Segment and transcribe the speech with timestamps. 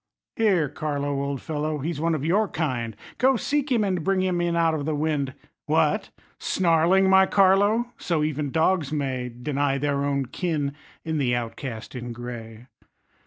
[0.35, 4.41] Here, Carlo, old fellow, he's one of your kind, Go, seek him, and bring him
[4.41, 5.35] in out of the wind.
[5.67, 6.09] What!
[6.39, 7.93] snarling, my Carlo!
[7.99, 10.73] So even dogs may Deny their own kin
[11.05, 12.65] in the outcast in gray.